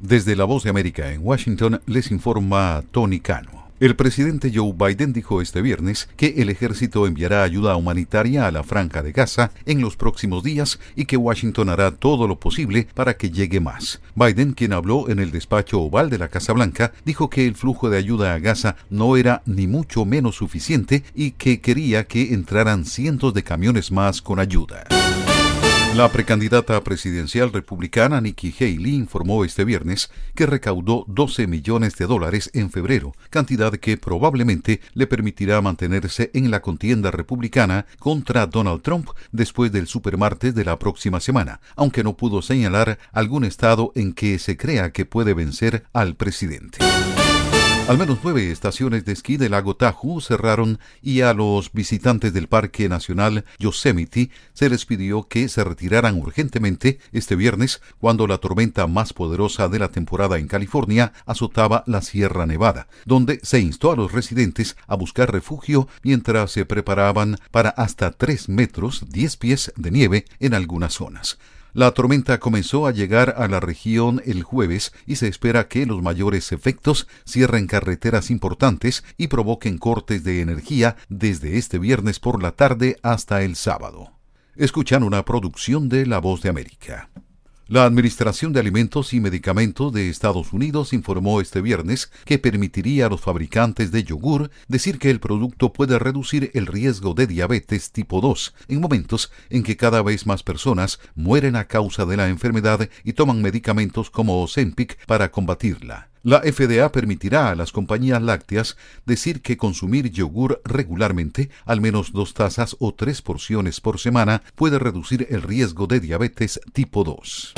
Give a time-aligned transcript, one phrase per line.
[0.00, 3.66] Desde la Voz de América en Washington les informa Tony Cano.
[3.80, 8.62] El presidente Joe Biden dijo este viernes que el ejército enviará ayuda humanitaria a la
[8.62, 13.16] franja de Gaza en los próximos días y que Washington hará todo lo posible para
[13.16, 14.00] que llegue más.
[14.14, 17.90] Biden, quien habló en el despacho oval de la Casa Blanca, dijo que el flujo
[17.90, 22.84] de ayuda a Gaza no era ni mucho menos suficiente y que quería que entraran
[22.84, 24.86] cientos de camiones más con ayuda.
[25.94, 32.50] La precandidata presidencial republicana Nikki Haley informó este viernes que recaudó 12 millones de dólares
[32.54, 39.08] en febrero, cantidad que probablemente le permitirá mantenerse en la contienda republicana contra Donald Trump
[39.32, 44.38] después del supermartes de la próxima semana, aunque no pudo señalar algún estado en que
[44.38, 46.78] se crea que puede vencer al presidente.
[47.88, 52.46] Al menos nueve estaciones de esquí del lago Tahoe cerraron y a los visitantes del
[52.46, 58.86] Parque Nacional Yosemite se les pidió que se retiraran urgentemente este viernes cuando la tormenta
[58.86, 63.96] más poderosa de la temporada en California azotaba la Sierra Nevada, donde se instó a
[63.96, 69.90] los residentes a buscar refugio mientras se preparaban para hasta tres metros diez pies de
[69.90, 71.38] nieve en algunas zonas.
[71.78, 76.02] La tormenta comenzó a llegar a la región el jueves y se espera que los
[76.02, 82.50] mayores efectos cierren carreteras importantes y provoquen cortes de energía desde este viernes por la
[82.50, 84.10] tarde hasta el sábado.
[84.56, 87.10] Escuchan una producción de La Voz de América.
[87.70, 93.08] La Administración de Alimentos y Medicamentos de Estados Unidos informó este viernes que permitiría a
[93.10, 98.22] los fabricantes de yogur decir que el producto puede reducir el riesgo de diabetes tipo
[98.22, 102.88] 2 en momentos en que cada vez más personas mueren a causa de la enfermedad
[103.04, 106.08] y toman medicamentos como Ozempic para combatirla.
[106.28, 108.76] La FDA permitirá a las compañías lácteas
[109.06, 114.78] decir que consumir yogur regularmente, al menos dos tazas o tres porciones por semana, puede
[114.78, 117.54] reducir el riesgo de diabetes tipo 2.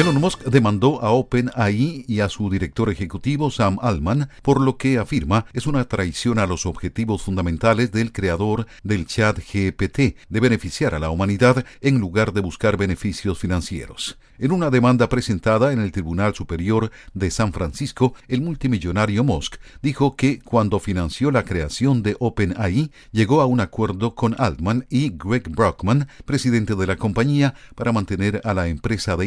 [0.00, 4.96] Elon Musk demandó a OpenAI y a su director ejecutivo Sam Altman por lo que
[4.96, 10.94] afirma es una traición a los objetivos fundamentales del creador del chat GPT de beneficiar
[10.94, 14.16] a la humanidad en lugar de buscar beneficios financieros.
[14.38, 20.16] En una demanda presentada en el Tribunal Superior de San Francisco, el multimillonario Musk dijo
[20.16, 25.50] que cuando financió la creación de OpenAI llegó a un acuerdo con Altman y Greg
[25.50, 29.26] Brockman, presidente de la compañía, para mantener a la empresa de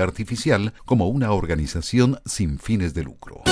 [0.00, 3.42] artificial como una organización sin fines de lucro.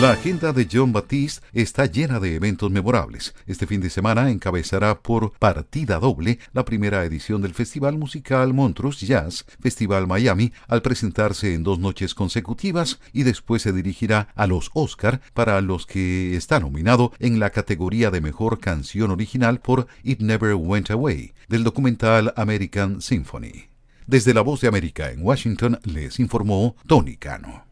[0.00, 3.34] La agenda de John Baptiste está llena de eventos memorables.
[3.46, 9.04] Este fin de semana encabezará por partida doble la primera edición del Festival Musical Montrose
[9.04, 14.70] Jazz Festival Miami al presentarse en dos noches consecutivas y después se dirigirá a los
[14.72, 20.20] Oscar para los que está nominado en la categoría de Mejor Canción Original por It
[20.20, 23.69] Never Went Away del documental American Symphony.
[24.10, 27.64] Desde la Voz de América en Washington les informó Tony Cano.